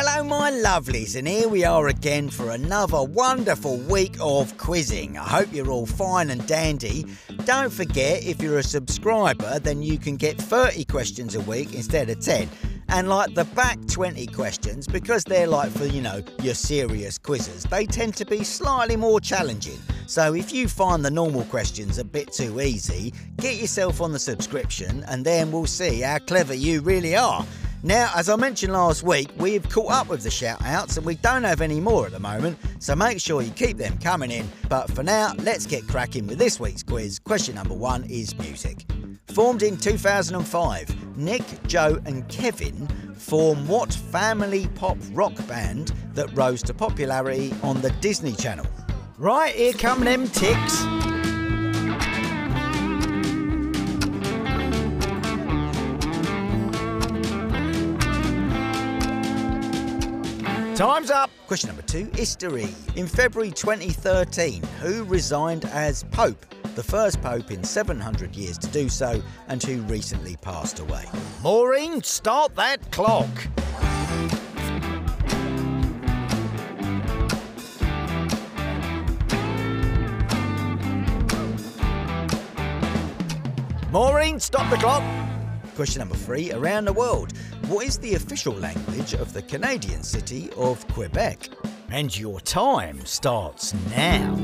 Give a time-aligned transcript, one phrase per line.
[0.00, 5.18] Hello, my lovelies, and here we are again for another wonderful week of quizzing.
[5.18, 7.04] I hope you're all fine and dandy.
[7.46, 12.10] Don't forget, if you're a subscriber, then you can get 30 questions a week instead
[12.10, 12.48] of 10.
[12.90, 17.64] And like the back 20 questions, because they're like for, you know, your serious quizzes,
[17.64, 19.80] they tend to be slightly more challenging.
[20.06, 24.20] So if you find the normal questions a bit too easy, get yourself on the
[24.20, 27.44] subscription and then we'll see how clever you really are.
[27.84, 31.14] Now, as I mentioned last week, we've caught up with the shout outs and we
[31.14, 34.48] don't have any more at the moment, so make sure you keep them coming in.
[34.68, 37.20] But for now, let's get cracking with this week's quiz.
[37.20, 38.84] Question number one is music.
[39.28, 46.62] Formed in 2005, Nick, Joe, and Kevin form what family pop rock band that rose
[46.62, 48.66] to popularity on the Disney Channel?
[49.18, 50.84] Right, here come them ticks.
[60.78, 61.28] Time's up.
[61.48, 62.68] Question number two history.
[62.94, 66.46] In February 2013, who resigned as Pope?
[66.76, 71.06] The first Pope in 700 years to do so, and who recently passed away.
[71.42, 73.26] Maureen, start that clock.
[83.90, 85.27] Maureen, stop the clock.
[85.78, 87.32] Question number three around the world.
[87.68, 91.50] What is the official language of the Canadian city of Quebec?
[91.92, 94.34] And your time starts now.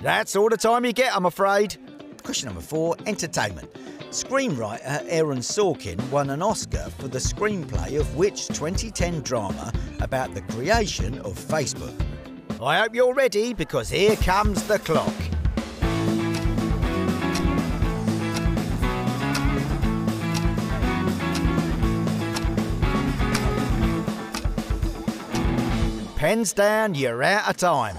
[0.00, 1.76] That's all the time you get, I'm afraid.
[2.22, 3.68] Question number four entertainment.
[4.14, 10.40] Screenwriter Aaron Sorkin won an Oscar for the screenplay of which 2010 drama about the
[10.42, 11.92] creation of Facebook?
[12.62, 15.12] I hope you're ready because here comes the clock.
[26.14, 27.96] Pens down, you're out of time.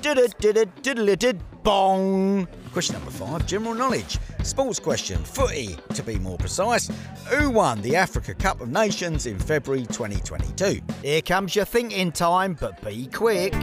[0.00, 2.48] Did it, did it, diddle it, did bong.
[2.72, 4.18] Question number five general knowledge.
[4.44, 6.90] Sports question, footy to be more precise.
[7.28, 10.80] Who won the Africa Cup of Nations in February 2022?
[11.02, 13.54] Here comes your thinking time, but be quick.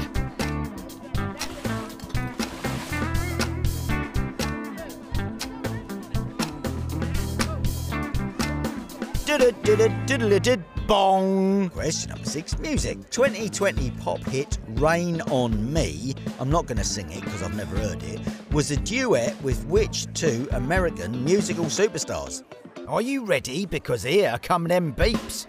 [10.92, 11.70] Bong.
[11.70, 13.10] Question number six music.
[13.12, 17.78] 2020 pop hit Rain on Me, I'm not going to sing it because I've never
[17.78, 18.20] heard it,
[18.52, 22.44] was a duet with which two American musical superstars?
[22.90, 23.66] Are you ready?
[23.66, 25.48] Because here come them beeps.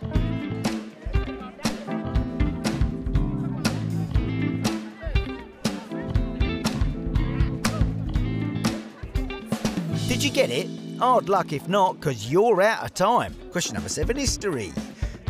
[10.06, 10.69] Did you get it?
[11.00, 13.34] Hard luck if not, because you're out of time.
[13.50, 14.72] Question number seven history.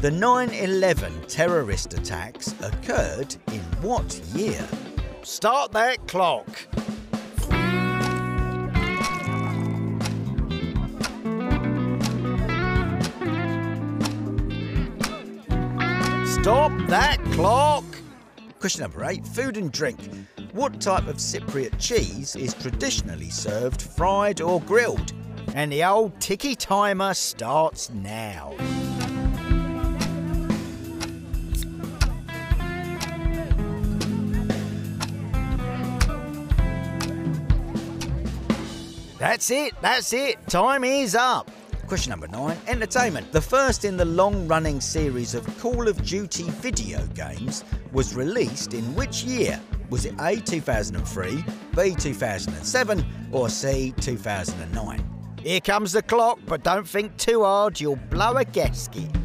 [0.02, 4.66] The 9 11 terrorist attacks occurred in what year?
[5.22, 6.48] Start that clock.
[16.26, 17.84] Stop that clock!
[18.58, 20.00] Question number eight food and drink.
[20.50, 25.12] What type of Cypriot cheese is traditionally served fried or grilled?
[25.54, 28.56] And the old ticky timer starts now.
[39.22, 40.44] That's it, that's it.
[40.48, 41.48] Time is up.
[41.86, 43.30] Question number nine Entertainment.
[43.30, 47.62] The first in the long running series of Call of Duty video games
[47.92, 49.60] was released in which year?
[49.90, 51.44] Was it A 2003,
[51.76, 55.04] B 2007, or C 2009?
[55.40, 59.21] Here comes the clock, but don't think too hard, you'll blow a gasket.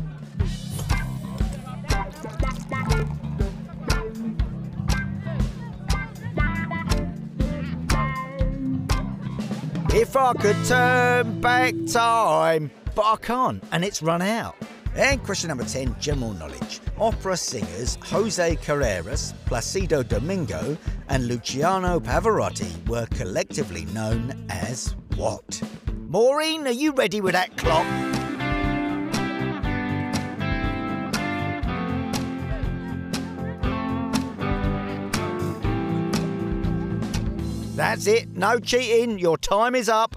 [9.99, 14.55] If I could turn back time, but I can't, and it's run out.
[14.93, 16.81] And question number 10 general knowledge.
[16.99, 20.77] Opera singers Jose Carreras, Placido Domingo,
[21.09, 25.63] and Luciano Pavarotti were collectively known as what?
[26.07, 28.06] Maureen, are you ready with that clock?
[37.77, 40.15] That's it, no cheating, your time is up.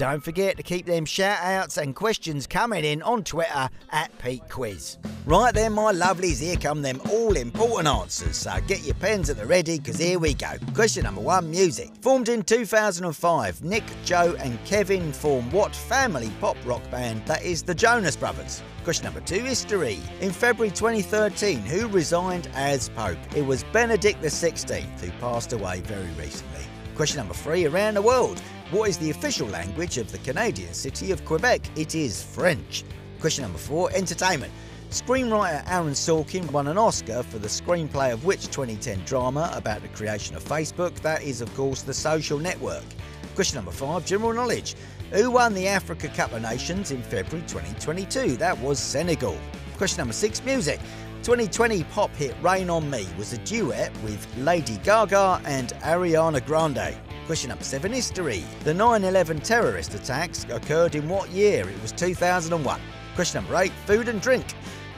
[0.00, 4.48] Don't forget to keep them shout outs and questions coming in on Twitter at Pete
[4.48, 4.96] Quiz.
[5.26, 8.38] Right then, my lovelies, here come them all important answers.
[8.38, 10.52] So get your pens at the ready, because here we go.
[10.72, 11.90] Question number one music.
[12.00, 17.62] Formed in 2005, Nick, Joe, and Kevin form what family pop rock band that is
[17.62, 18.62] the Jonas Brothers?
[18.84, 19.98] Question number two history.
[20.22, 23.18] In February 2013, who resigned as Pope?
[23.36, 26.69] It was Benedict XVI, who passed away very recently.
[26.94, 28.40] Question number three around the world.
[28.70, 31.62] What is the official language of the Canadian city of Quebec?
[31.76, 32.84] It is French.
[33.20, 34.52] Question number four entertainment.
[34.90, 39.88] Screenwriter Aaron Sorkin won an Oscar for the screenplay of which 2010 drama about the
[39.88, 40.94] creation of Facebook?
[40.96, 42.84] That is, of course, The Social Network.
[43.34, 44.74] Question number five general knowledge.
[45.12, 48.36] Who won the Africa Cup of Nations in February 2022?
[48.36, 49.38] That was Senegal.
[49.76, 50.80] Question number six music.
[51.22, 56.96] 2020 pop hit Rain on Me was a duet with Lady Gaga and Ariana Grande.
[57.26, 58.42] Question number seven history.
[58.64, 61.68] The 9 11 terrorist attacks occurred in what year?
[61.68, 62.80] It was 2001.
[63.14, 64.46] Question number eight food and drink.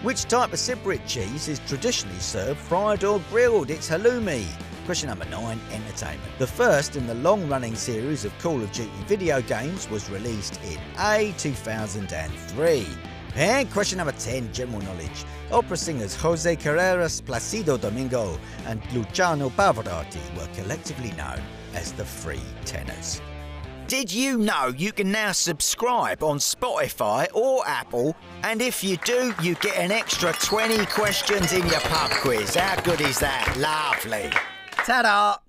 [0.03, 3.71] Which type of Cypriot cheese is traditionally served fried or grilled?
[3.71, 4.45] It's halloumi.
[4.85, 6.39] Question number 9 Entertainment.
[6.39, 10.61] The first in the long running series of Call of Duty video games was released
[10.65, 12.87] in A 2003.
[13.35, 15.25] And question number 10 General knowledge.
[15.51, 21.41] Opera singers Jose Carreras, Placido Domingo, and Luciano Pavarotti were collectively known
[21.75, 23.21] as the Three Tenors.
[23.89, 28.17] Did you know you can now subscribe on Spotify or Apple?
[28.43, 32.55] And if you do, you get an extra 20 questions in your pub quiz.
[32.55, 33.55] How good is that?
[33.59, 34.31] Lovely.
[34.87, 35.43] Ta da!